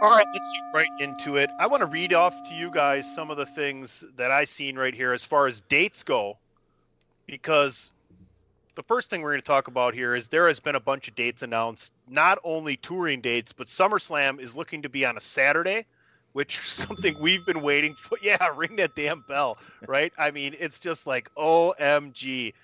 [0.00, 1.50] All right, let's get right into it.
[1.58, 4.78] I want to read off to you guys some of the things that I seen
[4.78, 6.38] right here as far as dates go,
[7.26, 7.90] because
[8.76, 11.08] the first thing we're going to talk about here is there has been a bunch
[11.08, 15.20] of dates announced, not only touring dates, but SummerSlam is looking to be on a
[15.20, 15.84] Saturday,
[16.32, 18.18] which is something we've been waiting for.
[18.22, 20.12] Yeah, ring that damn bell, right?
[20.16, 22.54] I mean, it's just like OMG.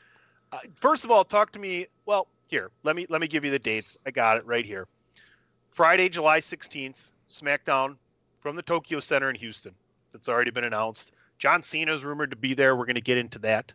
[0.53, 1.89] Uh, first of all, talk to me.
[2.07, 3.99] Well, here, let me let me give you the dates.
[4.07, 4.87] I got it right here.
[5.73, 6.95] Friday, July 16th,
[7.35, 7.97] SmackDown
[8.41, 9.75] from the Toyota Center in Houston.
[10.13, 11.13] That's already been announced.
[11.39, 12.77] John Cena is rumored to be there.
[12.77, 13.73] We're going to get into that.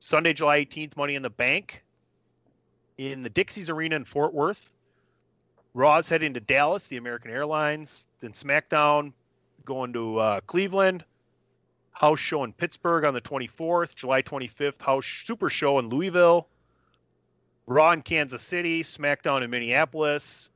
[0.00, 1.82] Sunday, July 18th, Money in the Bank
[2.98, 4.72] in the Dickies Arena in Fort Worth.
[5.74, 8.06] Raw's heading to Dallas, the American Airlines.
[8.20, 9.12] Then SmackDown
[9.64, 11.04] going to uh, Cleveland.
[11.92, 13.94] House show in Pittsburgh on the 24th.
[13.94, 16.48] July 25th, House Super Show in Louisville.
[17.66, 18.82] Raw in Kansas City.
[18.82, 20.48] SmackDown in Minneapolis.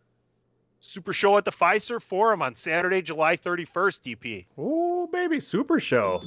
[0.84, 4.46] Super Show at the Fiserv Forum on Saturday, July 31st, DP.
[4.58, 6.20] Oh, baby, Super Show.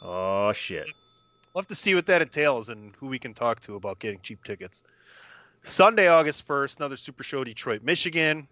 [0.00, 0.86] Oh, shit.
[1.54, 4.44] Love to see what that entails and who we can talk to about getting cheap
[4.44, 4.84] tickets.
[5.64, 8.46] Sunday, August 1st, another Super Show, Detroit, Michigan.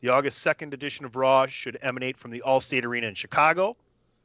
[0.00, 3.76] The August 2nd edition of Raw should emanate from the Allstate Arena in Chicago.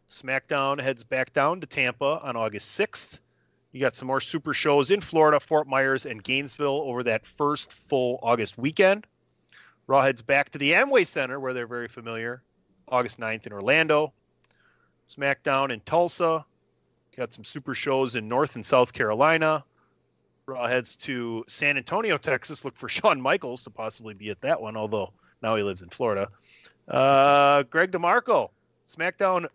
[0.10, 3.20] SmackDown heads back down to Tampa on August 6th.
[3.72, 7.72] You got some more Super Shows in Florida, Fort Myers, and Gainesville over that first
[7.72, 9.06] full August weekend.
[9.90, 12.44] Raw heads back to the Amway Center, where they're very familiar,
[12.88, 14.14] August 9th in Orlando.
[15.08, 16.46] SmackDown in Tulsa.
[17.18, 19.64] Got some super shows in North and South Carolina.
[20.46, 22.64] Raw heads to San Antonio, Texas.
[22.64, 25.12] Look for Shawn Michaels to possibly be at that one, although
[25.42, 26.30] now he lives in Florida.
[26.88, 28.52] Uh, Greg DeMarco.
[28.96, 29.48] SmackDown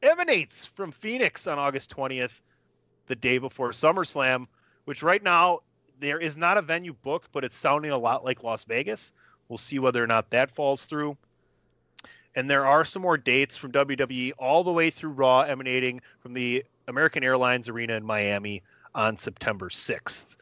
[0.00, 2.38] emanates from Phoenix on August 20th,
[3.08, 4.46] the day before SummerSlam,
[4.84, 5.58] which right now
[5.98, 9.12] there is not a venue booked, but it's sounding a lot like Las Vegas.
[9.48, 11.16] We'll see whether or not that falls through.
[12.34, 16.34] And there are some more dates from WWE all the way through Raw emanating from
[16.34, 18.62] the American Airlines Arena in Miami
[18.94, 20.36] on September 6th.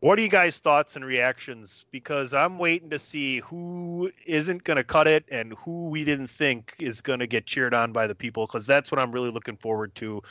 [0.00, 1.86] What are you guys' thoughts and reactions?
[1.90, 6.28] Because I'm waiting to see who isn't going to cut it and who we didn't
[6.28, 9.30] think is going to get cheered on by the people, because that's what I'm really
[9.30, 10.22] looking forward to,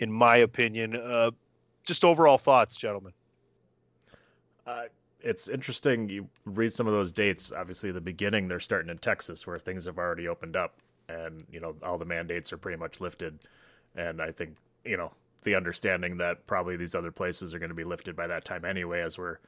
[0.00, 0.96] in my opinion.
[0.96, 1.30] Uh,
[1.86, 3.12] just overall thoughts, gentlemen.
[4.66, 4.86] Uh,
[5.22, 6.08] it's interesting.
[6.08, 7.52] You read some of those dates.
[7.52, 10.76] Obviously, the beginning they're starting in Texas, where things have already opened up,
[11.08, 13.38] and you know all the mandates are pretty much lifted.
[13.96, 17.74] And I think you know the understanding that probably these other places are going to
[17.74, 19.38] be lifted by that time anyway, as we're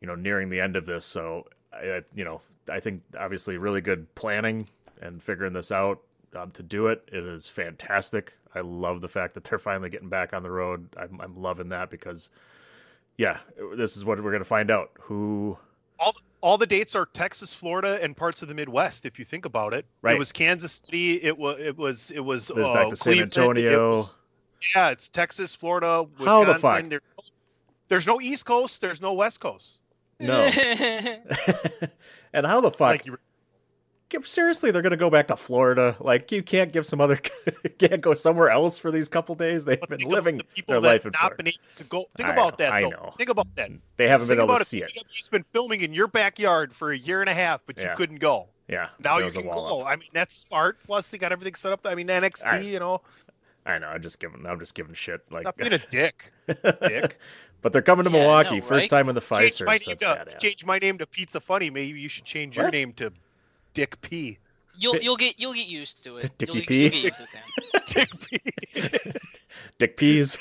[0.00, 1.04] you know nearing the end of this.
[1.04, 4.68] So I, you know I think obviously really good planning
[5.00, 6.00] and figuring this out
[6.36, 7.08] um, to do it.
[7.12, 8.36] It is fantastic.
[8.54, 10.88] I love the fact that they're finally getting back on the road.
[10.98, 12.30] I'm, I'm loving that because
[13.18, 13.38] yeah,
[13.76, 14.90] this is what we're going to find out.
[15.00, 15.58] Who
[15.98, 19.06] all all the dates are Texas, Florida, and parts of the Midwest.
[19.06, 20.16] If you think about it, right?
[20.16, 21.22] It was Kansas City.
[21.22, 23.96] It was it was it was uh, back to San Antonio.
[23.96, 24.18] Was,
[24.74, 26.02] yeah, it's Texas, Florida.
[26.02, 26.26] Wisconsin.
[26.26, 26.88] How the fuck?
[26.88, 27.00] There,
[27.88, 28.80] there's no East Coast.
[28.80, 29.78] There's no West Coast.
[30.18, 30.42] No.
[32.32, 32.80] and how the fuck?
[32.80, 33.18] Like you,
[34.24, 35.96] seriously, they're gonna go back to Florida.
[36.00, 37.16] Like you can't give some other
[37.78, 39.64] can't go somewhere else for these couple days.
[39.64, 41.36] They've been living the their life in Florida.
[41.36, 42.06] Been able to go.
[42.16, 42.72] Think I about know, that.
[42.72, 42.90] I though.
[42.90, 43.14] know.
[43.16, 43.70] Think about that.
[43.70, 43.78] Mm.
[43.96, 44.90] They haven't been able to see it.
[45.08, 47.90] He's been filming in your backyard for a year and a half, but yeah.
[47.90, 48.48] you couldn't go.
[48.68, 48.88] Yeah.
[49.00, 49.80] Now you can go.
[49.80, 49.86] up.
[49.86, 50.78] I mean, that's smart.
[50.84, 51.80] Plus, they got everything set up.
[51.84, 52.44] I mean, NXT.
[52.44, 52.64] Alright.
[52.64, 53.00] You know,
[53.66, 53.88] I know.
[53.88, 54.46] I'm just giving.
[54.46, 55.20] I'm just giving shit.
[55.30, 56.32] Like, not being a dick.
[56.46, 57.18] dick.
[57.60, 58.90] but they're coming to Yeah, Milwaukee, know, first right?
[58.90, 59.66] time in the change Fiserv.
[59.66, 61.70] my name to change my name to Pizza Funny.
[61.70, 63.12] Maybe you should change your name to
[63.74, 64.38] Dick P.
[64.78, 66.36] You'll you'll get you'll get used to it.
[66.38, 66.82] Dickie you'll, P?
[66.82, 67.88] You'll get used to it.
[67.88, 69.12] Dick P.
[69.78, 70.38] Dick Peas.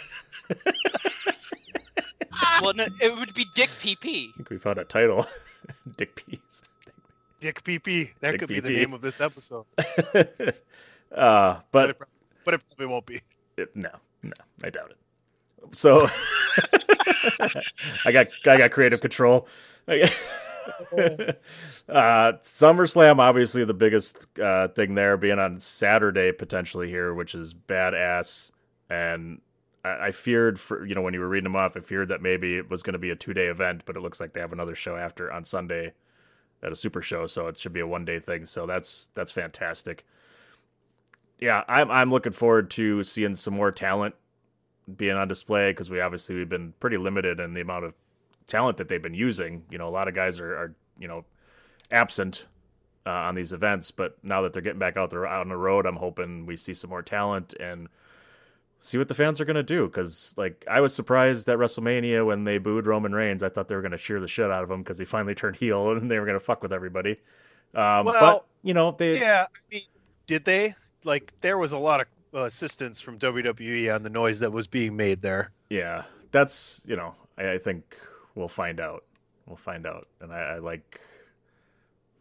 [2.62, 4.30] well, no, it would be Dick PP.
[4.30, 5.26] I think we found a title.
[5.98, 6.64] Dick Peas.
[7.40, 8.12] Dick PP.
[8.22, 10.44] That Dick could be the name of this episode, uh,
[11.12, 12.10] but but it, prob-
[12.46, 13.22] but it probably won't be.
[13.58, 13.92] it, no,
[14.24, 14.98] no, I doubt it.
[15.76, 16.10] So
[18.06, 19.48] I got I got creative control.
[21.90, 27.54] uh, SummerSlam, obviously the biggest uh, thing there, being on Saturday potentially here, which is
[27.54, 28.52] badass.
[28.90, 29.42] And
[29.84, 32.22] I, I feared for you know when you were reading them off, I feared that
[32.22, 34.42] maybe it was going to be a two day event, but it looks like they
[34.42, 35.94] have another show after on Sunday
[36.64, 38.46] at a super show, so it should be a one day thing.
[38.46, 40.06] So that's that's fantastic.
[41.40, 44.16] Yeah, I'm I'm looking forward to seeing some more talent
[44.98, 47.94] being on display because we obviously we've been pretty limited in the amount of
[48.48, 49.64] talent that they've been using.
[49.70, 51.26] You know, a lot of guys are, are you know
[51.92, 52.46] absent
[53.06, 55.58] uh, on these events, but now that they're getting back out there out on the
[55.58, 57.88] road, I'm hoping we see some more talent and
[58.80, 59.88] see what the fans are going to do.
[59.88, 63.44] Because like I was surprised at WrestleMania when they booed Roman Reigns.
[63.44, 65.36] I thought they were going to cheer the shit out of him because he finally
[65.36, 67.12] turned heel and they were going to fuck with everybody.
[67.74, 69.84] Um, Well, but you know they Yeah, I mean,
[70.28, 70.76] did they?
[71.04, 74.68] Like, there was a lot of uh, assistance from WWE on the noise that was
[74.68, 75.52] being made there.
[75.70, 77.98] Yeah, that's you know, I, I think
[78.36, 79.04] we'll find out.
[79.46, 81.02] We'll find out, and I, I like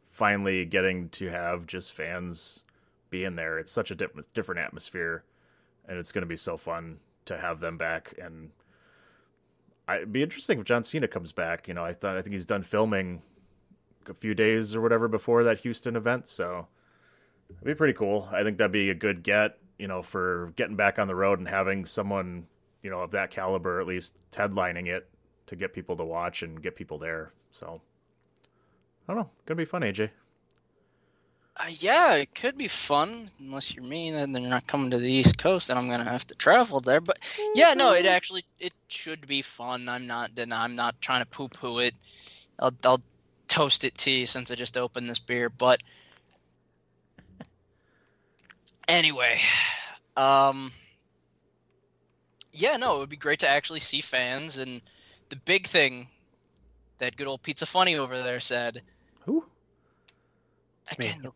[0.09, 2.65] finally getting to have just fans
[3.11, 3.59] being there.
[3.59, 5.25] It's such a diff- different atmosphere,
[5.89, 8.15] and it's going to be so fun to have them back.
[8.21, 8.51] And
[9.87, 11.69] I, it'd be interesting if John Cena comes back.
[11.69, 13.23] You know, I thought I think he's done filming
[14.09, 16.67] a few days or whatever before that Houston event, so
[17.51, 18.29] it'd be pretty cool.
[18.33, 19.59] I think that'd be a good get.
[19.79, 22.47] You know, for getting back on the road and having someone
[22.83, 25.09] you know, of that caliber, at least headlining it
[25.51, 27.33] to get people to watch and get people there.
[27.51, 27.81] So,
[29.09, 29.31] I don't know.
[29.47, 30.11] Gonna be fun, AJ.
[31.57, 35.11] Uh, yeah, it could be fun unless you're me and they're not coming to the
[35.11, 37.01] East Coast and I'm gonna have to travel there.
[37.01, 37.19] But
[37.57, 39.89] yeah, no, it actually it should be fun.
[39.89, 41.95] I'm not then I'm not trying to poo poo it.
[42.61, 43.03] I'll I'll
[43.49, 45.51] toast it to you since I just opened this beer.
[45.51, 45.83] But
[48.87, 49.41] anyway,
[50.17, 50.71] um,
[52.53, 54.81] yeah, no, it would be great to actually see fans and
[55.31, 56.07] the big thing
[56.99, 58.83] that good old Pizza Funny over there said.
[59.25, 59.41] Who?
[60.99, 61.07] Me.
[61.07, 61.35] Again, you'll,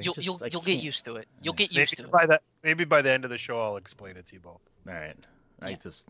[0.00, 1.26] you'll, Just- you'll, you'll get used to it.
[1.42, 1.66] You'll Yeah.
[1.66, 2.12] get used Maybe to it.
[2.12, 4.60] by that, maybe by the end of the show, I'll explain it to you both.
[4.88, 5.16] All right.
[5.62, 5.76] I Yeah.
[5.76, 6.08] just.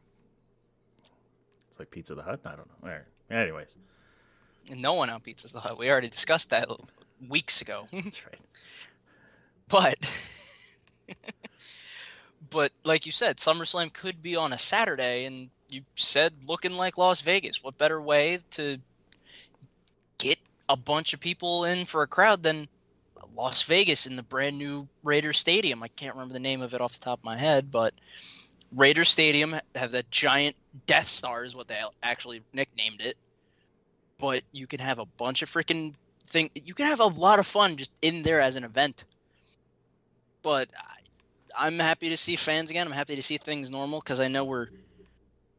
[1.69, 2.41] It's like Pizza the Hut.
[2.45, 2.89] I don't know.
[2.89, 3.05] All right.
[3.31, 3.77] Anyways,
[4.75, 5.77] no one on Pizza's the Hut.
[5.79, 6.69] We already discussed that
[7.29, 7.87] weeks ago.
[7.93, 8.41] that's right.
[9.69, 9.97] but,
[12.51, 16.97] but like you said, SummerSlam could be on a Saturday, and you said looking like
[16.97, 17.63] Las Vegas.
[17.63, 18.79] What better way to
[20.19, 20.39] get
[20.69, 22.67] a bunch of people in for a crowd than
[23.35, 25.83] Las Vegas in the brand new Raiders Stadium?
[25.83, 27.93] I can't remember the name of it off the top of my head, but
[28.75, 30.57] Raiders Stadium have that giant
[30.87, 33.17] Death Star is what they actually nicknamed it.
[34.19, 35.95] But you can have a bunch of freaking
[36.27, 36.51] thing.
[36.55, 39.05] You can have a lot of fun just in there as an event.
[40.43, 42.87] But I, I'm happy to see fans again.
[42.87, 44.69] I'm happy to see things normal because I know we're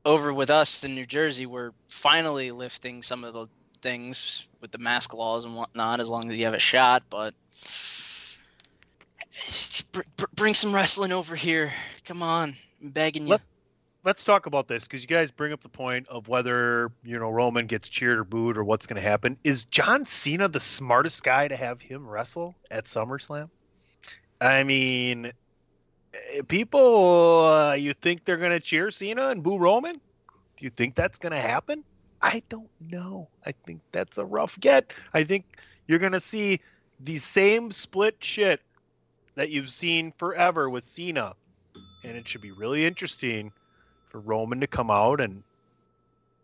[0.08, 1.46] over with us in New Jersey.
[1.46, 3.48] We're finally lifting some of the
[3.82, 7.04] things with the mask laws and whatnot, as long as you have a shot.
[7.10, 7.36] But
[9.92, 11.72] br- br- bring some wrestling over here.
[12.06, 13.32] Come on, I'm begging you.
[13.34, 13.42] Let-
[14.04, 17.30] Let's talk about this because you guys bring up the point of whether you know
[17.30, 19.38] Roman gets cheered or booed or what's going to happen.
[19.44, 23.50] Is John Cena the smartest guy to have him wrestle at SummerSlam?
[24.40, 25.34] I mean,
[26.48, 29.94] people, uh, you think they're going to cheer Cena and boo Roman?
[29.96, 31.84] Do you think that's going to happen?
[32.22, 33.28] I don't know.
[33.46, 34.92] I think that's a rough get.
[35.14, 35.46] I think
[35.88, 36.60] you're going to see
[37.00, 38.62] the same split shit
[39.36, 41.36] that you've seen forever with Cena.
[42.04, 43.52] And it should be really interesting
[44.10, 45.44] for Roman to come out and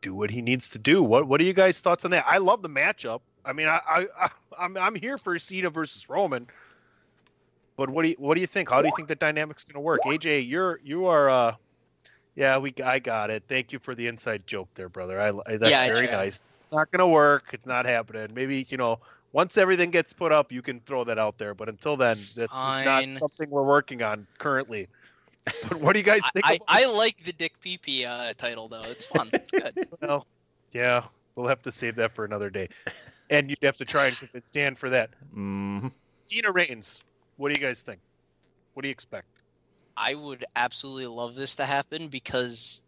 [0.02, 1.02] do what he needs to do.
[1.02, 2.26] What What are you guys' thoughts on that?
[2.28, 3.22] I love the matchup.
[3.46, 6.48] I mean, I, I, I I'm I'm here for Cena versus Roman.
[7.76, 8.70] But what do you what do you think?
[8.70, 10.02] How do you think the dynamic's going to work?
[10.06, 11.56] AJ, you're you are uh
[12.36, 13.44] yeah, we I got it.
[13.48, 15.20] Thank you for the inside joke there, brother.
[15.20, 16.18] I, I that's Yeah, very tried.
[16.18, 16.36] nice.
[16.36, 17.46] It's not going to work.
[17.54, 18.30] It's not happening.
[18.34, 19.00] Maybe, you know,
[19.32, 22.54] once everything gets put up, you can throw that out there, but until then, that's
[22.54, 24.88] not something we're working on currently.
[25.68, 28.70] But what do you guys think I, about I like the Dick PP uh, title
[28.70, 28.84] though.
[28.84, 29.30] It's fun.
[29.34, 29.76] It's good.
[30.02, 30.26] Well,
[30.72, 31.04] yeah,
[31.36, 32.70] we'll have to save that for another day.
[33.30, 35.10] And you'd have to try and convince Dan for that.
[35.36, 35.92] Mm,
[36.28, 37.02] Cena Reigns.
[37.38, 38.00] What do you guys think?
[38.74, 39.28] What do you expect?
[39.96, 42.84] I would absolutely love this to happen because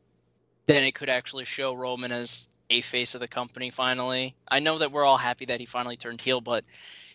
[0.66, 4.36] then it could actually show Roman as a face of the company finally.
[4.48, 6.64] I know that we're all happy that he finally turned heel, but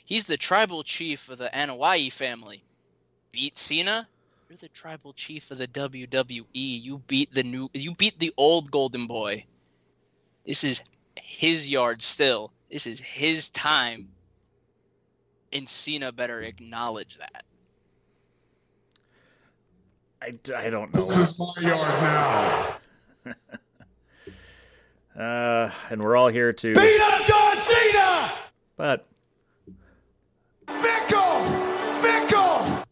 [0.04, 2.62] he's the tribal chief of the Anoa'i family.
[3.32, 4.08] Beat Cena,
[4.48, 6.44] you're the tribal chief of the WWE.
[6.52, 9.44] You beat the new you beat the old golden boy.
[10.44, 10.82] This is
[11.16, 12.52] his yard still.
[12.70, 14.08] This is his time.
[15.52, 17.44] And Cena better acknowledge that.
[20.22, 21.00] I, I don't know.
[21.00, 22.76] This is my yard now.
[25.18, 26.72] Uh, and we're all here to.
[26.72, 28.32] Beat up John Cena!
[28.76, 29.06] But
[30.66, 31.44] Fickle!
[32.00, 32.84] Fickle!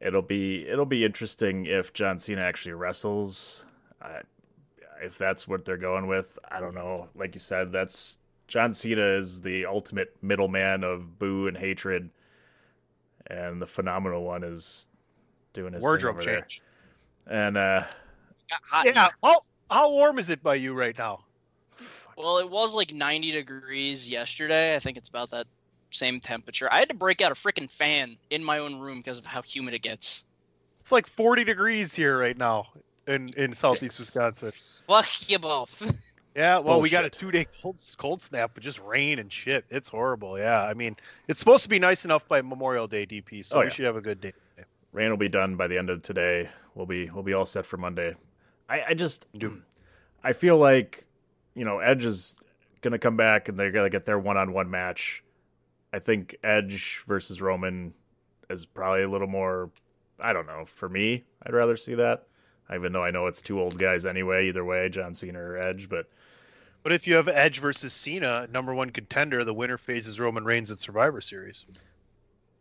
[0.00, 3.64] it'll be it'll be interesting if John Cena actually wrestles.
[4.00, 4.20] Uh,
[5.02, 7.08] if that's what they're going with, I don't know.
[7.14, 12.10] Like you said, that's John Cena is the ultimate middleman of boo and hatred,
[13.26, 14.88] and the phenomenal one is
[15.52, 16.40] doing his thing Wardrobe over there.
[16.40, 16.62] change.
[17.26, 17.84] And uh,
[18.62, 19.08] hot Yeah.
[19.22, 19.40] How
[19.70, 21.24] how warm is it by you right now?
[22.16, 24.74] Well, it was like 90 degrees yesterday.
[24.74, 25.46] I think it's about that
[25.90, 26.68] same temperature.
[26.72, 29.42] I had to break out a freaking fan in my own room because of how
[29.42, 30.24] humid it gets.
[30.80, 32.68] It's like 40 degrees here right now
[33.06, 34.50] in in southeast Wisconsin.
[34.86, 35.94] Fuck you both.
[36.36, 39.64] Yeah, well, we got a two day cold cold snap, but just rain and shit.
[39.70, 40.38] It's horrible.
[40.38, 43.44] Yeah, I mean, it's supposed to be nice enough by Memorial Day, DP.
[43.44, 43.70] So Oh, we yeah.
[43.70, 44.32] should have a good day.
[44.92, 46.48] rain will be done by the end of today.
[46.74, 48.14] We'll be we'll be all set for Monday.
[48.68, 49.26] I, I just
[50.22, 51.06] I feel like
[51.54, 52.38] you know Edge is
[52.82, 55.24] gonna come back and they're gonna get their one on one match.
[55.92, 57.92] I think Edge versus Roman
[58.50, 59.70] is probably a little more.
[60.20, 60.64] I don't know.
[60.66, 62.26] For me, I'd rather see that.
[62.74, 64.48] Even though I know it's two old guys anyway.
[64.48, 66.06] Either way, John Cena or Edge, but
[66.82, 70.70] But if you have Edge versus Cena, number one contender, the winner faces Roman Reigns
[70.70, 71.64] at Survivor Series.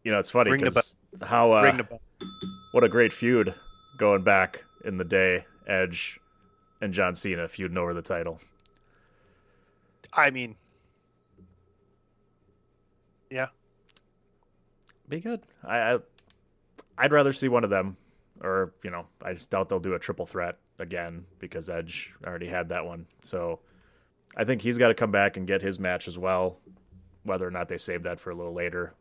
[0.04, 2.02] you know it's funny because how uh, Ring the bell.
[2.72, 3.54] what a great feud
[3.98, 5.46] going back in the day.
[5.68, 6.20] Edge
[6.82, 8.40] and John Cena feuding over the title.
[10.14, 10.56] I mean,
[13.30, 13.48] yeah,
[15.10, 15.42] be good.
[15.66, 16.00] I, I
[16.98, 17.98] I'd rather see one of them,
[18.42, 22.48] or you know, I just doubt they'll do a triple threat again because Edge already
[22.48, 23.06] had that one.
[23.24, 23.60] So
[24.36, 26.58] I think he's got to come back and get his match as well.
[27.24, 28.94] Whether or not they save that for a little later,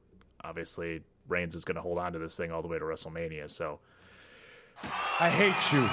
[0.43, 3.51] obviously Reigns is going to hold on to this thing all the way to WrestleMania.
[3.51, 3.79] So
[5.21, 5.87] I hate you.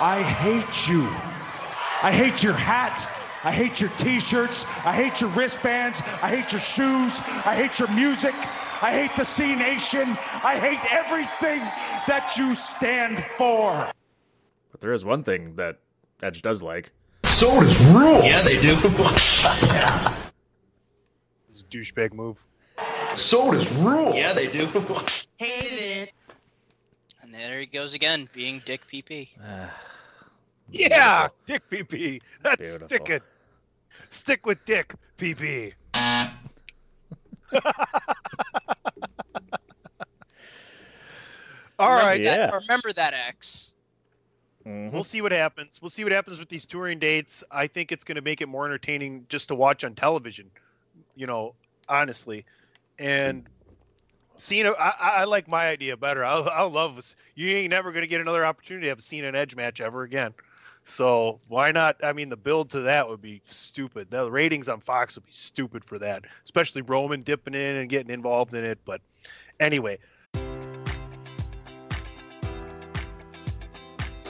[0.00, 1.02] I hate you.
[2.02, 3.06] I hate your hat.
[3.44, 4.64] I hate your t-shirts.
[4.84, 6.00] I hate your wristbands.
[6.22, 7.20] I hate your shoes.
[7.44, 8.34] I hate your music.
[8.82, 10.02] I hate the Cenation.
[10.42, 11.60] I hate everything
[12.06, 13.90] that you stand for.
[14.70, 15.78] but there is one thing that
[16.22, 16.92] Edge does like.
[17.24, 18.22] So does rule.
[18.22, 18.74] yeah, they do.
[21.50, 22.44] it's a douchebag move.
[23.14, 24.14] So does rule.
[24.14, 24.66] yeah, they do.
[25.36, 26.12] Hate it.
[27.22, 29.28] And there he goes again, being Dick PP.
[30.68, 32.20] Yeah, Dick PP.
[32.42, 32.88] That's Beautiful.
[32.88, 33.20] sticking.
[34.10, 35.74] Stick with Dick PP.
[41.78, 42.22] All Remember right.
[42.22, 42.50] that- Yeah.
[42.56, 43.72] remember that X.
[44.66, 44.90] Mhm.
[44.92, 45.80] We'll see what happens.
[45.80, 47.44] We'll see what happens with these touring dates.
[47.50, 50.50] I think it's going to make it more entertaining just to watch on television.
[51.14, 51.54] You know,
[51.88, 52.44] honestly,
[52.98, 53.46] and
[54.38, 54.72] Cena.
[54.72, 56.24] I, I I like my idea better.
[56.24, 57.14] I I love this.
[57.34, 59.80] You ain't never going to get another opportunity to have a Cena and Edge match
[59.80, 60.34] ever again.
[60.86, 61.96] So why not?
[62.02, 64.08] I mean, the build to that would be stupid.
[64.10, 68.12] The ratings on Fox would be stupid for that, especially Roman dipping in and getting
[68.12, 68.78] involved in it.
[68.84, 69.00] But
[69.58, 69.98] anyway,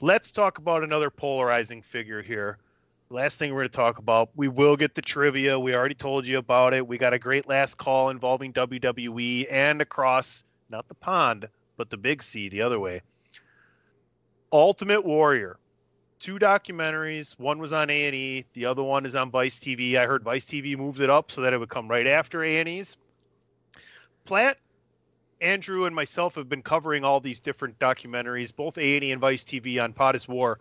[0.00, 2.58] Let's talk about another polarizing figure here.
[3.10, 5.58] Last thing we're going to talk about, we will get the trivia.
[5.58, 6.86] We already told you about it.
[6.86, 11.96] We got a great last call involving WWE and across not the pond, but the
[11.96, 13.02] big C the other way.
[14.52, 15.58] Ultimate Warrior.
[16.20, 17.36] Two documentaries.
[17.36, 19.96] One was on A&E, the other one is on Vice TV.
[19.96, 22.96] I heard Vice TV moved it up so that it would come right after A&E's.
[24.24, 24.58] Platt,
[25.40, 29.82] Andrew, and myself have been covering all these different documentaries, both A&E and Vice TV
[29.82, 30.58] on Pot is War.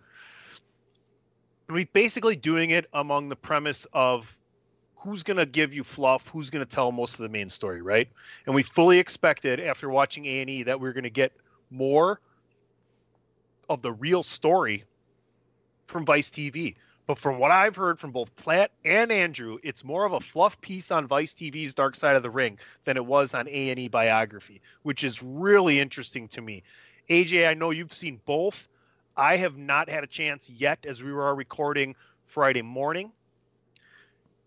[1.67, 4.37] And we basically doing it among the premise of
[4.95, 7.81] who's going to give you fluff, who's going to tell most of the main story,
[7.81, 8.07] right?
[8.45, 11.33] And we fully expected after watching A&E that we are going to get
[11.69, 12.19] more
[13.69, 14.85] of the real story
[15.87, 16.75] from Vice TV.
[17.07, 20.59] But from what I've heard from both Platt and Andrew, it's more of a fluff
[20.59, 24.61] piece on Vice TV's Dark Side of the Ring than it was on A&E biography,
[24.83, 26.63] which is really interesting to me.
[27.09, 28.67] AJ, I know you've seen both.
[29.15, 31.95] I have not had a chance yet as we were recording
[32.25, 33.11] Friday morning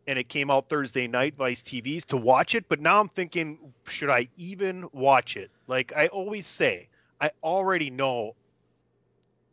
[0.07, 2.69] and it came out Thursday night, Vice TV's, to watch it.
[2.69, 5.51] But now I'm thinking, should I even watch it?
[5.69, 6.89] Like I always say,
[7.21, 8.35] I already know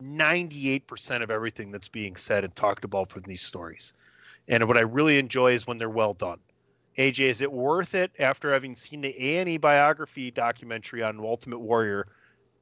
[0.02, 3.94] 98% of everything that's being said and talked about from these stories.
[4.48, 6.40] And what I really enjoy is when they're well done.
[6.98, 12.08] AJ, is it worth it after having seen the A&E biography documentary on Ultimate Warrior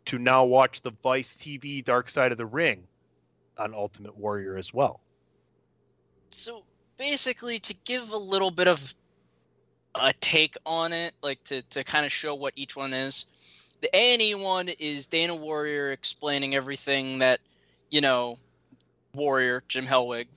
[0.06, 2.84] to now watch the Vice TV Dark Side of the Ring
[3.58, 5.00] on Ultimate Warrior as well?
[6.32, 6.64] So
[6.98, 8.94] basically, to give a little bit of
[9.96, 13.26] a take on it, like to, to kind of show what each one is
[13.82, 17.40] the A and E one is Dana Warrior explaining everything that
[17.90, 18.38] you know
[19.14, 20.28] Warrior Jim Hellwig,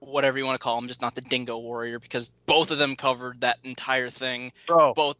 [0.00, 2.96] whatever you want to call him, just not the Dingo Warrior because both of them
[2.96, 4.52] covered that entire thing.
[4.66, 5.16] Bro, both.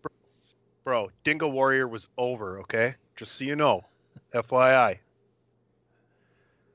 [0.85, 2.61] Bro, Dingo Warrior was over.
[2.61, 3.85] Okay, just so you know,
[4.35, 4.99] FYI.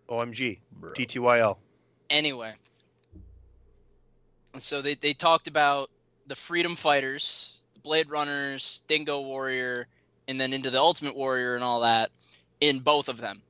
[0.09, 0.93] OMG, Bro.
[0.93, 1.57] TTYL.
[2.09, 2.53] Anyway,
[4.57, 5.89] so they they talked about
[6.27, 9.87] the Freedom Fighters, the Blade Runners, Dingo Warrior,
[10.29, 12.11] and then into the Ultimate Warrior and all that
[12.61, 13.41] in both of them.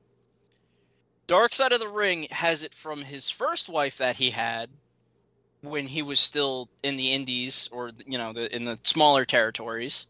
[1.26, 4.70] Dark Side of the Ring has it from his first wife that he had
[5.60, 10.06] when he was still in the Indies or you know the, in the smaller territories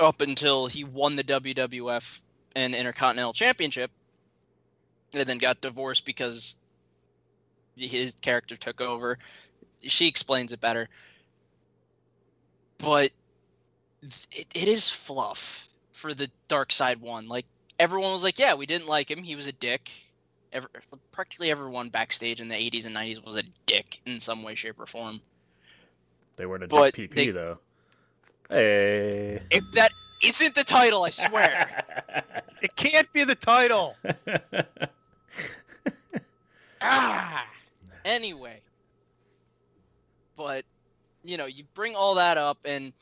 [0.00, 2.22] up until he won the WWF
[2.56, 3.90] and Intercontinental Championship
[5.12, 6.56] and then got divorced because
[7.76, 9.18] his character took over.
[9.82, 10.88] She explains it better.
[12.78, 13.12] But
[14.32, 17.28] it, it is fluff for the dark side one.
[17.28, 17.46] Like
[17.78, 19.22] everyone was like, yeah, we didn't like him.
[19.22, 19.90] He was a dick.
[20.52, 20.68] Every,
[21.12, 24.80] practically everyone backstage in the 80s and 90s was a dick in some way, shape,
[24.80, 25.20] or form.
[26.36, 27.58] They weren't a but dick PP they, though.
[28.48, 29.90] Hey, if that
[30.22, 31.84] isn't the title, I swear.
[32.62, 33.96] it can't be the title.
[36.80, 37.46] ah.
[38.04, 38.60] Anyway,
[40.36, 40.64] but
[41.24, 42.92] you know, you bring all that up and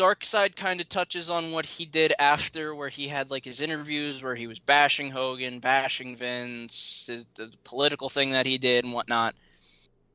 [0.00, 3.60] Dark Side kind of touches on what he did after, where he had like his
[3.60, 8.94] interviews where he was bashing Hogan, bashing Vince, the political thing that he did and
[8.94, 9.34] whatnot,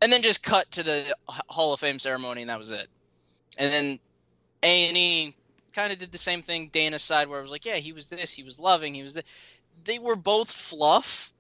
[0.02, 2.88] and then just cut to the Hall of Fame ceremony, and that was it.
[3.60, 4.00] And then
[4.64, 5.36] A and E
[5.72, 6.70] kind of did the same thing.
[6.74, 9.14] Dana's side, where it was like, yeah, he was this, he was loving, he was
[9.14, 9.26] that.
[9.84, 11.32] They were both fluff,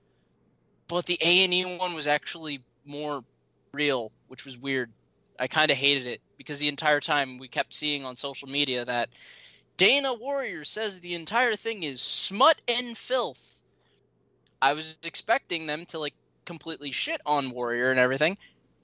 [0.88, 3.24] but the A and E one was actually more
[3.72, 4.92] real, which was weird.
[5.40, 8.86] I kind of hated it because the entire time we kept seeing on social media
[8.86, 9.10] that
[9.78, 13.58] Dana Warrior says the entire thing is smut and filth.
[14.62, 16.14] I was expecting them to like
[16.46, 18.38] completely shit on Warrior and everything.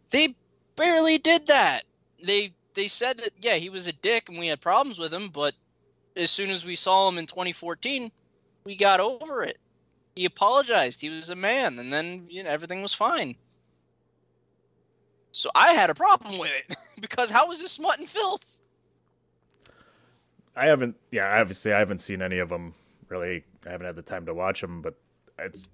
[0.10, 0.36] They
[0.76, 1.86] barely did that.
[2.22, 5.30] They they said that yeah, he was a dick and we had problems with him,
[5.30, 5.56] but
[6.16, 8.12] as soon as we saw him in 2014,
[8.66, 9.58] we got over it.
[10.16, 11.00] He apologized.
[11.00, 13.36] He was a man and then you know everything was fine.
[15.32, 18.60] So I had a problem with it because how is this smut and filth?
[20.56, 22.74] I haven't, yeah, obviously I haven't seen any of them
[23.08, 23.44] really.
[23.66, 24.96] I haven't had the time to watch them, but
[25.40, 25.68] it's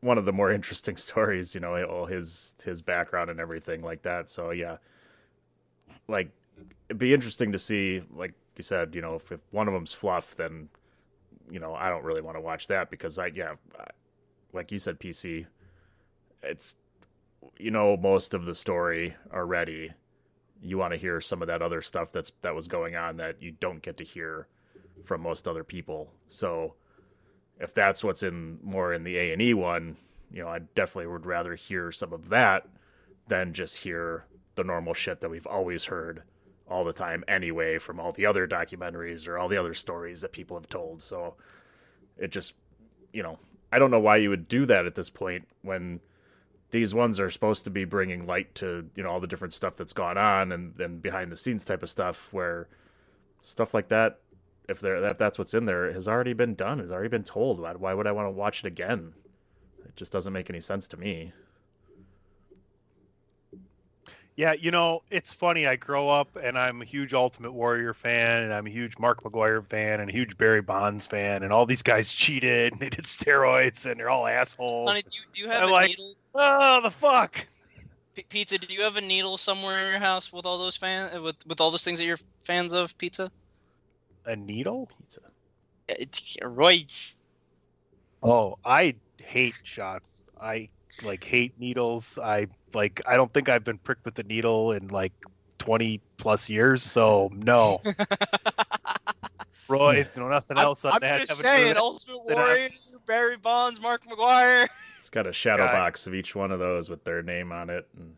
[0.00, 4.02] one of the more interesting stories, you know, all his his background and everything like
[4.02, 4.28] that.
[4.30, 4.78] So yeah,
[6.08, 6.30] like
[6.88, 9.92] it'd be interesting to see, like you said, you know, if, if one of them's
[9.92, 10.68] fluff, then
[11.50, 13.54] you know I don't really want to watch that because I yeah,
[14.52, 15.46] like you said, PC,
[16.42, 16.76] it's
[17.60, 19.92] you know most of the story already.
[20.62, 23.42] you want to hear some of that other stuff that's that was going on that
[23.42, 24.46] you don't get to hear
[25.04, 26.12] from most other people.
[26.28, 26.74] So
[27.58, 29.96] if that's what's in more in the A and E one,
[30.30, 32.66] you know, I definitely would rather hear some of that
[33.28, 34.24] than just hear
[34.56, 36.22] the normal shit that we've always heard
[36.68, 40.32] all the time anyway from all the other documentaries or all the other stories that
[40.32, 41.02] people have told.
[41.02, 41.34] So
[42.18, 42.54] it just,
[43.12, 43.38] you know,
[43.72, 46.00] I don't know why you would do that at this point when
[46.70, 49.76] these ones are supposed to be bringing light to, you know, all the different stuff
[49.76, 52.68] that's gone on and then behind the scenes type of stuff where
[53.40, 54.20] stuff like that
[54.70, 57.58] if there if that's what's in there has already been done, has already been told.
[57.58, 59.12] Why, why would I want to watch it again?
[59.84, 61.32] It just doesn't make any sense to me.
[64.40, 65.66] Yeah, you know, it's funny.
[65.66, 69.22] I grow up and I'm a huge Ultimate Warrior fan, and I'm a huge Mark
[69.22, 72.88] McGwire fan, and a huge Barry Bonds fan, and all these guys cheated and they
[72.88, 74.86] did steroids, and they're all assholes.
[74.86, 76.14] Sonny, do you, do you have I'm a like- needle?
[76.34, 77.44] Oh, the fuck!
[78.14, 81.14] P- Pizza, do you have a needle somewhere in your house with all those fan
[81.14, 82.96] uh, with with all those things that you're fans of?
[82.96, 83.30] Pizza.
[84.24, 84.88] A needle?
[84.98, 85.20] Pizza.
[85.86, 87.12] It's right.
[88.22, 90.24] Oh, I hate shots.
[90.40, 90.70] I
[91.02, 92.18] like hate needles.
[92.22, 93.00] I like.
[93.06, 95.12] I don't think I've been pricked with a needle in like
[95.58, 96.82] twenty plus years.
[96.82, 97.78] So no.
[99.68, 101.20] Roids, no nothing I'm, else on I'm that.
[101.20, 102.68] just Haven't saying, Ultimate Warrior,
[103.06, 104.66] Barry Bonds, Mark McGwire.
[104.98, 105.72] It's got a shadow Guy.
[105.72, 107.86] box of each one of those with their name on it.
[107.96, 108.16] And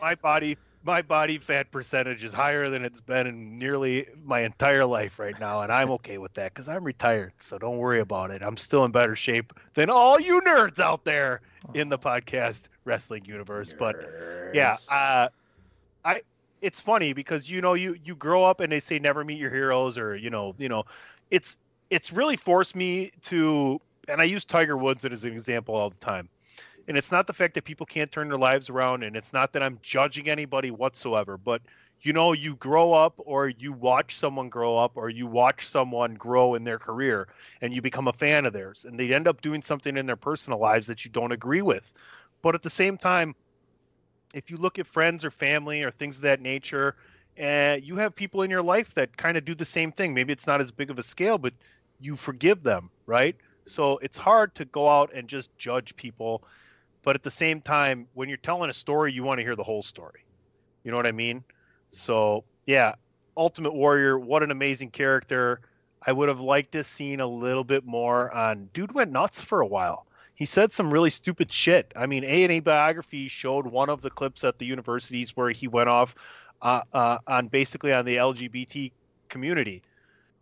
[0.00, 4.84] my body my body fat percentage is higher than it's been in nearly my entire
[4.84, 8.30] life right now and i'm okay with that because i'm retired so don't worry about
[8.30, 11.40] it i'm still in better shape than all you nerds out there
[11.74, 13.96] in the podcast wrestling universe but
[14.52, 15.28] yeah uh
[16.04, 16.20] i
[16.60, 19.50] it's funny because you know you you grow up and they say never meet your
[19.50, 20.84] heroes or you know you know
[21.30, 21.56] it's
[21.90, 25.96] it's really forced me to and i use tiger woods as an example all the
[25.96, 26.28] time.
[26.88, 29.52] And it's not the fact that people can't turn their lives around and it's not
[29.52, 31.62] that i'm judging anybody whatsoever but
[32.02, 36.14] you know you grow up or you watch someone grow up or you watch someone
[36.14, 37.28] grow in their career
[37.60, 40.16] and you become a fan of theirs and they end up doing something in their
[40.16, 41.92] personal lives that you don't agree with.
[42.42, 43.34] But at the same time
[44.32, 46.96] if you look at friends or family or things of that nature
[47.42, 50.12] uh, you have people in your life that kind of do the same thing.
[50.12, 51.52] Maybe it's not as big of a scale but
[52.00, 53.36] you forgive them right?
[53.66, 56.42] So it's hard to go out and just judge people.
[57.02, 59.62] But at the same time when you're telling a story you want to hear the
[59.62, 60.24] whole story.
[60.82, 61.44] You know what i mean
[61.90, 62.94] so yeah
[63.36, 65.60] ultimate warrior what an amazing character.
[66.06, 69.60] I would have liked to seen a little bit more on dude went nuts for
[69.60, 70.06] a while.
[70.34, 71.92] He said some really stupid shit.
[71.96, 75.50] I mean a and a biography showed one of the clips at the universities where
[75.50, 76.14] he went off
[76.62, 78.92] uh, uh, on basically on the lgbt
[79.28, 79.82] community.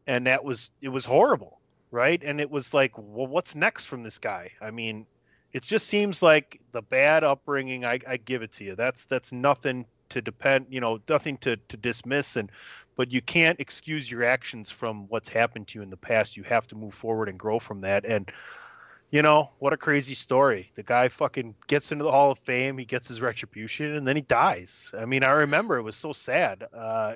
[0.07, 1.59] And that was it was horrible
[1.91, 2.23] right?
[2.23, 4.51] And it was like well what's next from this guy?
[4.61, 5.07] I mean
[5.53, 8.77] it just seems like the bad upbringing I, I give it to you.
[8.77, 12.51] That's that's nothing to depend you know nothing to to dismiss and
[12.99, 16.37] but you can't excuse your actions from what's happened to you in the past.
[16.37, 18.05] You have to move forward and grow from that.
[18.05, 18.29] And
[19.13, 20.73] you know what a crazy story.
[20.75, 24.17] The guy fucking gets into the hall of fame he gets his retribution and then
[24.17, 24.91] he dies.
[24.99, 26.65] I mean i remember it was so sad.
[26.77, 27.15] Uh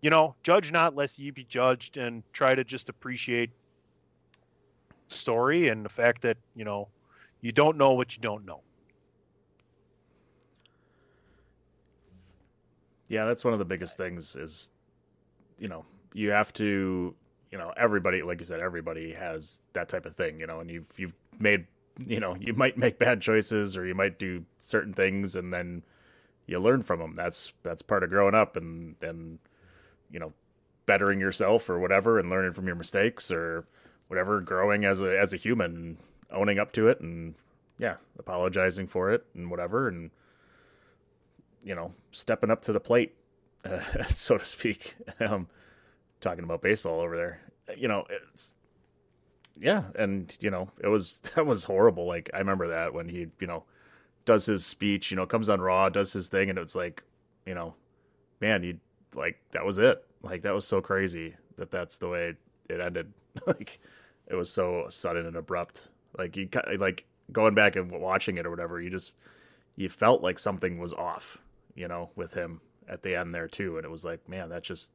[0.00, 3.50] you know judge not lest ye be judged and try to just appreciate
[5.08, 6.88] story and the fact that you know
[7.42, 8.60] you don't know what you don't know
[13.08, 14.70] yeah, that's one of the biggest things is,
[15.58, 17.14] you know, you have to,
[17.50, 20.70] you know, everybody, like you said, everybody has that type of thing, you know, and
[20.70, 21.66] you've you've made,
[22.06, 25.82] you know, you might make bad choices or you might do certain things, and then
[26.46, 27.14] you learn from them.
[27.16, 29.38] That's that's part of growing up and and
[30.10, 30.32] you know,
[30.86, 33.66] bettering yourself or whatever, and learning from your mistakes or
[34.08, 35.98] whatever, growing as a as a human,
[36.30, 37.34] owning up to it, and
[37.78, 40.10] yeah, apologizing for it and whatever, and
[41.64, 43.14] you know, stepping up to the plate,
[43.64, 44.96] uh, so to speak.
[45.20, 45.48] Um,
[46.20, 47.40] talking about baseball over there,
[47.76, 48.54] you know, it's
[49.60, 52.06] yeah, and you know, it was that was horrible.
[52.06, 53.64] Like I remember that when he, you know,
[54.24, 57.02] does his speech, you know, comes on Raw, does his thing, and it's like,
[57.46, 57.74] you know,
[58.40, 58.78] man, you
[59.14, 60.04] like that was it.
[60.22, 62.34] Like that was so crazy that that's the way
[62.68, 63.12] it ended.
[63.46, 63.80] like
[64.26, 65.88] it was so sudden and abrupt.
[66.16, 66.48] Like you
[66.78, 69.12] like going back and watching it or whatever, you just
[69.76, 71.38] you felt like something was off,
[71.74, 73.76] you know, with him at the end there too.
[73.76, 74.92] And it was like, man, that just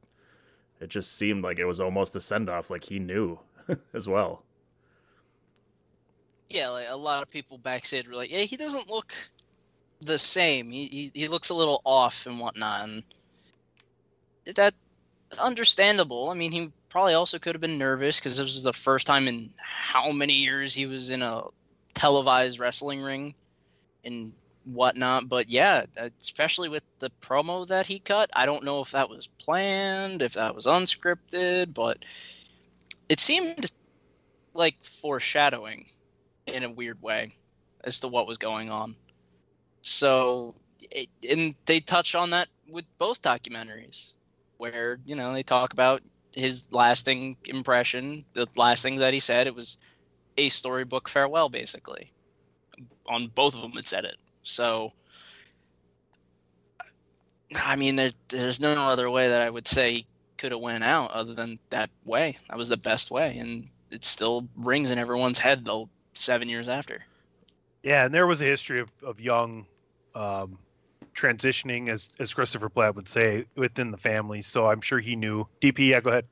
[0.80, 3.38] it just seemed like it was almost a send off, like he knew
[3.94, 4.42] as well.
[6.48, 9.14] Yeah, like a lot of people backstage were like, "Yeah, he doesn't look
[10.00, 10.70] the same.
[10.70, 13.02] He he, he looks a little off and whatnot." And
[14.56, 14.74] that
[15.38, 16.30] understandable.
[16.30, 19.28] I mean, he probably also could have been nervous because this was the first time
[19.28, 21.44] in how many years he was in a
[21.94, 23.34] televised wrestling ring,
[24.04, 24.32] and
[24.64, 25.28] whatnot.
[25.28, 25.86] But yeah,
[26.20, 30.34] especially with the promo that he cut, I don't know if that was planned, if
[30.34, 32.04] that was unscripted, but
[33.08, 33.70] it seemed
[34.54, 35.86] like foreshadowing
[36.46, 37.34] in a weird way
[37.84, 38.96] as to what was going on.
[39.82, 40.54] So,
[41.28, 44.12] and they touch on that with both documentaries,
[44.58, 49.46] where you know they talk about his lasting impression, the last things that he said.
[49.46, 49.78] It was
[50.36, 52.12] a storybook farewell, basically.
[53.06, 54.16] On both of them, it said it.
[54.42, 54.92] So,
[57.56, 60.06] I mean, there, there's no other way that I would say he
[60.38, 62.36] could have went out other than that way.
[62.48, 66.68] That was the best way, and it still rings in everyone's head though seven years
[66.68, 67.04] after.
[67.82, 69.66] Yeah, and there was a history of, of young
[70.14, 70.58] um,
[71.14, 74.42] transitioning, as as Christopher Platt would say, within the family.
[74.42, 75.46] So I'm sure he knew.
[75.60, 76.26] DP, yeah, go ahead.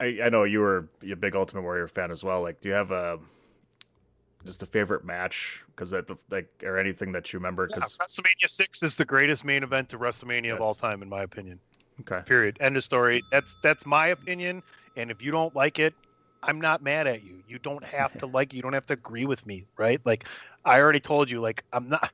[0.00, 2.42] I, I know you were a big Ultimate Warrior fan as well.
[2.42, 3.18] Like, do you have a
[4.44, 5.62] just a favorite match?
[5.68, 7.66] Because that like or anything that you remember?
[7.66, 11.08] Because yeah, WrestleMania six is the greatest main event of WrestleMania of all time, in
[11.08, 11.58] my opinion.
[12.00, 12.22] Okay.
[12.24, 12.56] Period.
[12.60, 13.22] End of story.
[13.30, 14.62] That's that's my opinion.
[14.96, 15.94] And if you don't like it,
[16.42, 17.42] I'm not mad at you.
[17.48, 18.52] You don't have to like.
[18.52, 20.00] You don't have to agree with me, right?
[20.04, 20.24] Like,
[20.64, 21.40] I already told you.
[21.40, 22.10] Like, I'm not.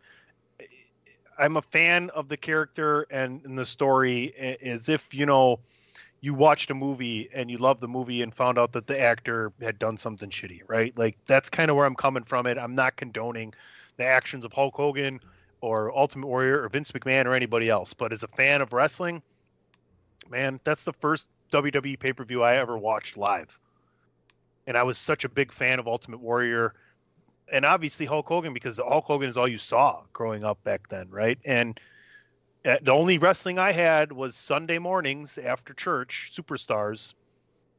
[1.38, 5.60] I'm a fan of the character and, and the story, as if you know,
[6.20, 9.52] you watched a movie and you loved the movie and found out that the actor
[9.60, 10.96] had done something shitty, right?
[10.96, 12.46] Like, that's kind of where I'm coming from.
[12.46, 12.58] It.
[12.58, 13.54] I'm not condoning
[13.96, 15.20] the actions of Hulk Hogan
[15.60, 19.22] or Ultimate Warrior or Vince McMahon or anybody else, but as a fan of wrestling,
[20.28, 23.58] man, that's the first WWE pay per view I ever watched live
[24.68, 26.74] and I was such a big fan of Ultimate Warrior
[27.50, 31.08] and obviously Hulk Hogan because Hulk Hogan is all you saw growing up back then,
[31.10, 31.38] right?
[31.46, 31.80] And
[32.64, 37.14] Uh, the only wrestling I had was Sunday mornings after church, Superstars,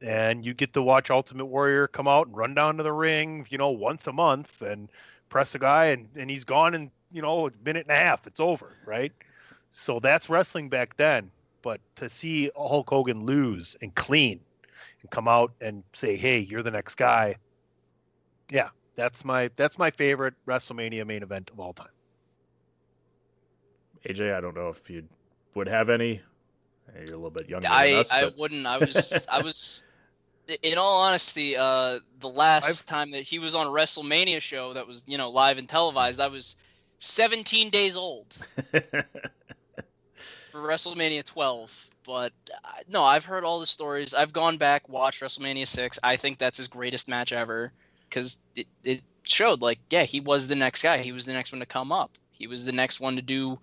[0.00, 3.46] and you get to watch Ultimate Warrior come out and run down to the ring,
[3.50, 4.90] you know, once a month and
[5.28, 8.26] press a guy and, and he's gone in, you know, a minute and a half.
[8.26, 9.12] It's over, right?
[9.70, 11.30] So that's wrestling back then.
[11.62, 14.40] But to see Hulk Hogan lose and clean
[15.02, 17.36] and come out and say, "Hey, you're the next guy."
[18.50, 21.88] Yeah, that's my that's my favorite WrestleMania main event of all time.
[24.08, 25.04] AJ, I don't know if you
[25.54, 26.20] would have any.
[26.94, 27.68] You're a little bit younger.
[27.70, 28.38] I us, I but...
[28.38, 28.66] wouldn't.
[28.66, 29.84] I was I was.
[30.62, 32.86] In all honesty, uh, the last I've...
[32.86, 36.20] time that he was on a WrestleMania show that was you know live and televised,
[36.20, 36.56] I was
[36.98, 38.26] 17 days old
[40.50, 42.32] for WrestleMania 12 but
[42.64, 44.14] uh, no, I've heard all the stories.
[44.14, 45.96] I've gone back, watched WrestleMania six.
[46.02, 47.72] I think that's his greatest match ever
[48.08, 50.98] because it, it showed like, yeah, he was the next guy.
[50.98, 52.10] He was the next one to come up.
[52.32, 53.60] He was the next one to do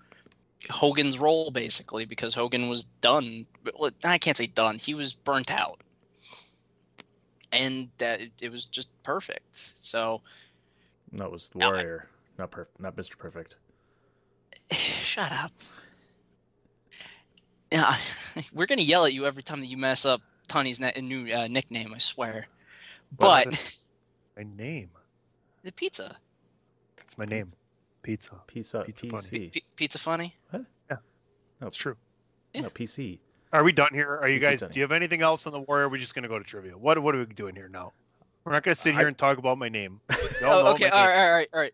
[0.70, 3.46] Hogan's role basically because Hogan was done.
[3.78, 4.78] Well, I can't say done.
[4.78, 5.82] He was burnt out,
[7.52, 9.56] and that it was just perfect.
[9.56, 10.22] So
[11.14, 13.56] that was the Warrior, not perfect, not Mister Perfect.
[14.72, 15.52] Shut up.
[17.72, 17.96] Yeah,
[18.54, 21.48] we're gonna yell at you every time that you mess up Tony's ne- new uh,
[21.48, 21.94] nickname.
[21.94, 22.48] I swear.
[23.18, 23.48] But
[24.36, 24.90] my name.
[25.64, 26.16] The pizza.
[27.00, 27.52] It's my name.
[28.08, 28.32] Pizza.
[28.48, 28.84] Pizza.
[28.86, 29.06] Pizza.
[29.06, 29.12] PC.
[29.12, 29.50] Funny.
[29.50, 30.34] P- pizza funny.
[30.52, 30.64] What?
[30.90, 30.98] Yeah.
[31.60, 31.98] No, it's true.
[32.54, 32.62] Yeah.
[32.62, 33.20] No, PC.
[33.52, 34.18] Are we done here?
[34.22, 34.60] Are you PC guys?
[34.62, 35.82] Do you have anything else on the war?
[35.82, 36.78] are we just gonna go to trivia?
[36.78, 37.92] What What are we doing here now?
[38.46, 39.08] We're not gonna sit here I...
[39.10, 40.00] and talk about my name.
[40.42, 40.88] oh, okay.
[40.88, 41.18] All right.
[41.18, 41.48] All right.
[41.54, 41.74] All right.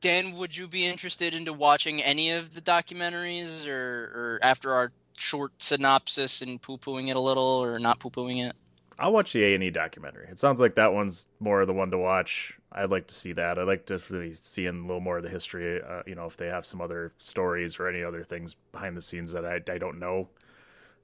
[0.00, 4.92] Dan, would you be interested into watching any of the documentaries, or, or after our
[5.18, 8.56] short synopsis and poo pooing it a little or not poo pooing it?
[8.98, 10.26] I'll watch the A and E documentary.
[10.28, 12.58] It sounds like that one's more the one to watch.
[12.72, 13.58] I'd like to see that.
[13.58, 15.82] I'd like to really see in a little more of the history.
[15.82, 19.02] Uh, you know, if they have some other stories or any other things behind the
[19.02, 20.28] scenes that I, I don't know,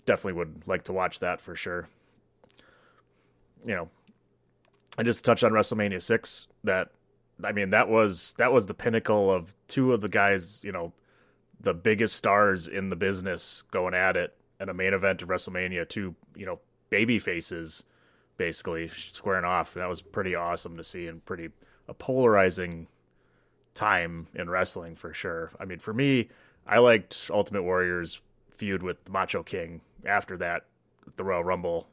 [0.06, 1.88] definitely would like to watch that for sure.
[3.64, 3.88] You know,
[4.98, 6.48] I just touched on WrestleMania six.
[6.64, 6.90] That
[7.44, 10.64] I mean, that was that was the pinnacle of two of the guys.
[10.64, 10.92] You know,
[11.60, 15.88] the biggest stars in the business going at it at a main event of WrestleMania,
[15.88, 16.60] two, you know,
[16.92, 17.84] baby faces
[18.36, 19.74] basically squaring off.
[19.74, 21.48] And that was pretty awesome to see and pretty
[21.88, 22.86] a polarizing
[23.74, 25.50] time in wrestling for sure.
[25.58, 26.28] I mean, for me,
[26.66, 30.66] I liked Ultimate Warrior's feud with Macho King after that,
[31.16, 31.88] the Royal Rumble,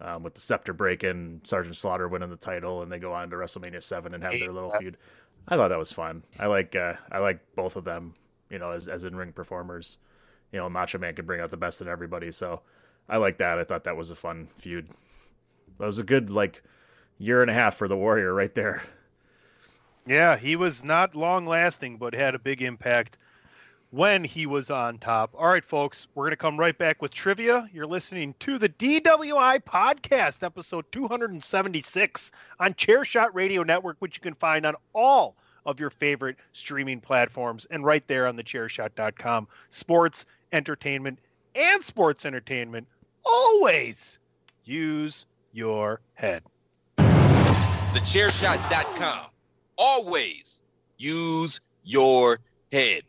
[0.00, 3.36] um, with the scepter breaking, Sergeant Slaughter winning the title, and they go on to
[3.36, 4.98] WrestleMania Seven and have their little feud.
[5.48, 6.22] I thought that was fun.
[6.38, 8.14] I like uh, I like both of them
[8.50, 9.98] you know, as as in ring performers.
[10.52, 12.30] You know, Macho Man could bring out the best in everybody.
[12.30, 12.62] So
[13.08, 13.58] I like that.
[13.58, 14.88] I thought that was a fun feud.
[15.78, 16.62] That was a good like
[17.18, 18.82] year and a half for the Warrior right there.
[20.06, 23.18] Yeah, he was not long lasting, but had a big impact
[23.90, 25.34] when he was on top.
[25.36, 27.68] All right, folks, we're going to come right back with trivia.
[27.72, 34.34] You're listening to the DWI podcast, episode 276 on Chairshot Radio Network, which you can
[34.34, 39.48] find on all of your favorite streaming platforms and right there on the chairshot.com.
[39.70, 41.18] Sports, entertainment,
[41.54, 42.86] and sports entertainment.
[43.26, 44.18] Always
[44.64, 46.42] use your head.
[46.98, 49.26] Thechairshot.com.
[49.76, 50.60] Always
[50.96, 52.38] use your
[52.70, 53.02] head.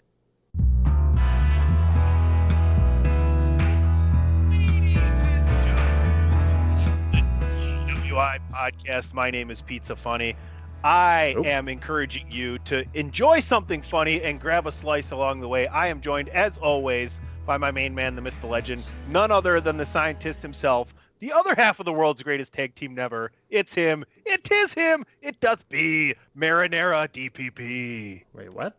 [7.12, 9.14] WI podcast.
[9.14, 10.36] My name is Pizza Funny.
[10.84, 11.46] I Nope.
[11.46, 15.68] am encouraging you to enjoy something funny and grab a slice along the way.
[15.68, 19.60] I am joined, as always, by my main man, the myth, the legend, none other
[19.62, 23.32] than the scientist himself, the other half of the world's greatest tag team never.
[23.50, 24.04] It's him.
[24.26, 25.06] It is him.
[25.22, 28.24] It doth be Marinara DPP.
[28.34, 28.78] Wait, what?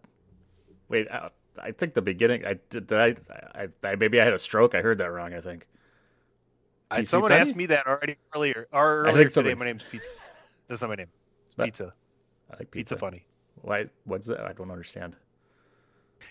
[0.88, 2.44] Wait, uh, I think the beginning.
[2.44, 2.86] I did.
[2.86, 3.16] did I,
[3.54, 4.74] I, I maybe I had a stroke.
[4.76, 5.34] I heard that wrong.
[5.34, 5.66] I think.
[6.90, 7.40] I, someone Teddy?
[7.40, 8.68] asked me that already earlier.
[8.72, 9.34] Or I earlier think today.
[9.34, 10.08] somebody- My name's Pizza.
[10.68, 11.08] That's not my name.
[11.46, 11.92] It's Pizza.
[12.52, 13.24] I like Pizza Funny.
[13.62, 13.86] Why?
[14.04, 14.40] What's that?
[14.40, 15.16] I don't understand.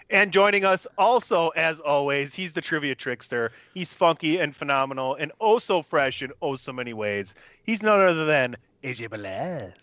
[0.09, 3.51] And joining us also, as always, he's the trivia trickster.
[3.73, 7.35] He's funky and phenomenal and oh so fresh in oh so many ways.
[7.63, 9.73] He's none other than AJ Belez.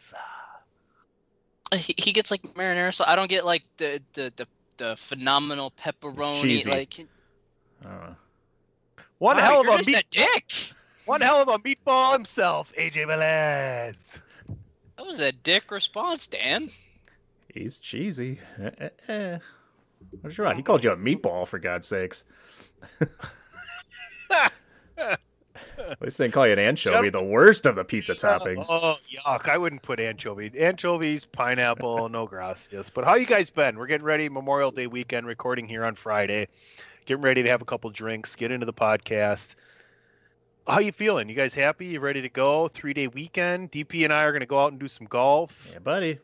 [1.75, 4.47] He, he gets like marinara, so I don't get like the the the,
[4.79, 6.41] the phenomenal pepperoni.
[6.41, 6.71] cheesy.
[6.71, 6.95] Like
[7.85, 8.17] I don't.
[9.19, 10.53] One wow, hell of a just meat, a dick.
[11.05, 13.97] one hell of a meatball himself, AJ Belez.
[14.97, 16.71] That was a dick response, Dan.
[17.53, 18.41] He's cheesy.
[18.61, 19.39] Eh, eh, eh.
[20.13, 20.17] Eh.
[20.21, 20.57] What's wrong?
[20.57, 22.25] He called you a meatball for God's sakes.
[24.31, 24.53] At
[26.01, 28.67] least they didn't call you an anchovy, the worst of the pizza toppings.
[28.69, 29.49] Oh, yuck!
[29.49, 32.91] I wouldn't put anchovy, anchovies, pineapple, no gracias.
[32.91, 33.79] But how you guys been?
[33.79, 36.49] We're getting ready Memorial Day weekend, recording here on Friday.
[37.07, 39.49] Getting ready to have a couple drinks, get into the podcast.
[40.67, 41.29] How you feeling?
[41.29, 41.87] You guys happy?
[41.87, 42.69] You ready to go?
[42.69, 43.71] Three day weekend.
[43.71, 45.53] DP and I are going to go out and do some golf.
[45.71, 46.19] Yeah, buddy.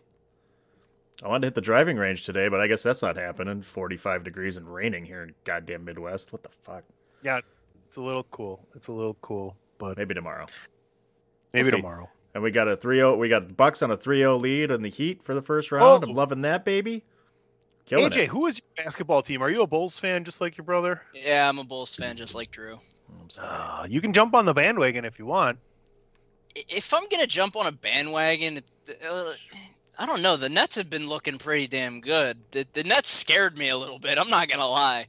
[1.23, 3.61] I wanted to hit the driving range today, but I guess that's not happening.
[3.63, 6.33] 45 degrees and raining here in goddamn Midwest.
[6.33, 6.83] What the fuck?
[7.23, 7.41] Yeah,
[7.87, 8.67] it's a little cool.
[8.75, 10.47] It's a little cool, but Maybe tomorrow.
[11.53, 11.77] maybe see.
[11.77, 12.09] tomorrow.
[12.33, 13.19] And we got a 3-0.
[13.19, 16.05] We got Bucks on a 3-0 lead in the Heat for the first round.
[16.05, 16.09] Oh.
[16.09, 17.05] I'm loving that, baby.
[17.87, 18.29] Killing AJ, it.
[18.29, 19.43] who is your basketball team?
[19.43, 21.03] Are you a Bulls fan just like your brother?
[21.13, 22.79] Yeah, I'm a Bulls fan, just like Drew.
[23.21, 23.49] I'm sorry.
[23.49, 25.59] Uh, you can jump on the bandwagon if you want.
[26.55, 29.33] If I'm gonna jump on a bandwagon, it- uh,
[30.01, 30.37] I don't know.
[30.37, 32.39] The Nets have been looking pretty damn good.
[32.53, 34.17] The, the Nets scared me a little bit.
[34.19, 35.07] I'm not gonna lie.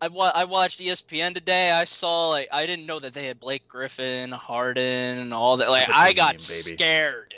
[0.00, 1.70] I, wa- I watched ESPN today.
[1.72, 5.70] I saw like I didn't know that they had Blake Griffin, Harden, all that.
[5.70, 6.38] Like I got baby.
[6.42, 7.34] scared.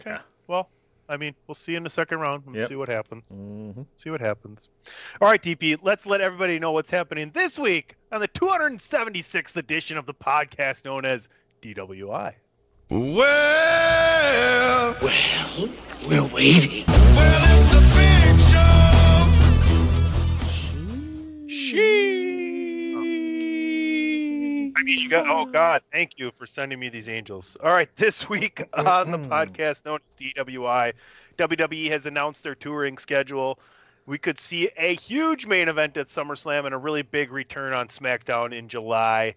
[0.00, 0.10] Okay.
[0.10, 0.20] Yeah.
[0.48, 0.68] Well,
[1.08, 2.68] I mean, we'll see in the second round and Yep.
[2.68, 3.24] see what happens.
[3.30, 3.86] Mhm.
[3.96, 4.68] See what happens.
[5.20, 9.96] All right, DP, let's let everybody know what's happening this week on the 276th edition
[9.96, 11.28] of the podcast known as
[11.62, 12.34] DWI.
[12.92, 13.06] Well,
[15.00, 15.68] Well,
[16.08, 16.84] we're waiting.
[16.88, 18.66] well, it's the big show.
[21.46, 22.92] She.
[24.76, 25.28] I mean, you got.
[25.28, 27.56] Oh God, thank you for sending me these angels.
[27.62, 29.32] All right, this week on the mm-hmm.
[29.32, 30.92] podcast known as DWI,
[31.38, 33.60] WWE has announced their touring schedule.
[34.06, 37.86] We could see a huge main event at SummerSlam and a really big return on
[37.86, 39.36] SmackDown in July.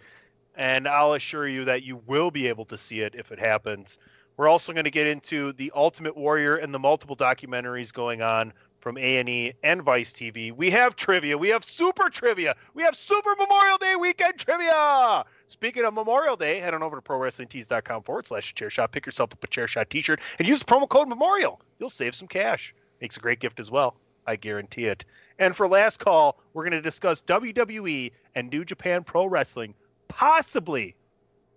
[0.55, 3.97] And I'll assure you that you will be able to see it if it happens.
[4.37, 8.53] We're also going to get into the Ultimate Warrior and the multiple documentaries going on
[8.79, 10.51] from A&E and Vice TV.
[10.51, 11.37] We have trivia.
[11.37, 12.55] We have super trivia.
[12.73, 15.23] We have Super Memorial Day weekend trivia.
[15.47, 18.91] Speaking of Memorial Day, head on over to ProWrestlingTees.com forward slash chair shot.
[18.91, 21.61] Pick yourself up a chair shot t-shirt and use the promo code Memorial.
[21.79, 22.75] You'll save some cash.
[22.99, 23.95] Makes a great gift as well.
[24.27, 25.05] I guarantee it.
[25.39, 29.75] And for last call, we're going to discuss WWE and New Japan Pro Wrestling
[30.15, 30.95] possibly,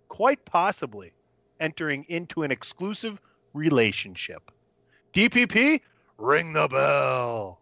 [0.07, 1.11] quite possibly,
[1.59, 3.21] entering into an exclusive
[3.53, 4.51] relationship.
[5.13, 5.81] DPP,
[6.17, 7.59] ring the bell.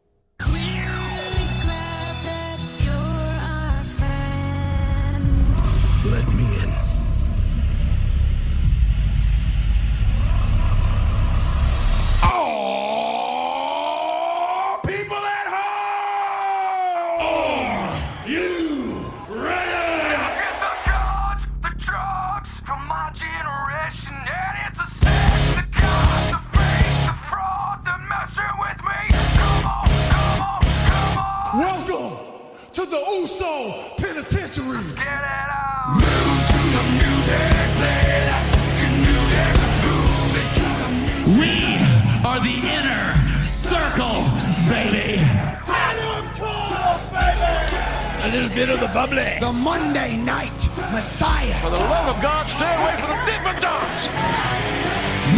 [48.35, 49.37] little bit of the bubbly.
[49.39, 50.51] The Monday Night
[50.91, 51.53] Messiah.
[51.61, 54.07] For the love of God, stay away from the different dots.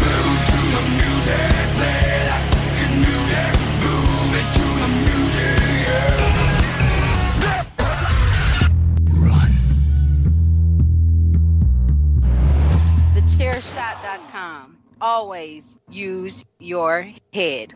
[0.02, 2.42] Move to the music, play that
[3.06, 3.54] music.
[3.86, 6.26] Move to the music, yeah.
[9.22, 9.52] Run.
[13.16, 14.78] TheChairShot.com.
[15.02, 17.76] Always use your head.